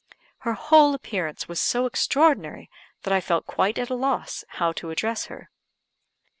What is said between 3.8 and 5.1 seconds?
a loss how to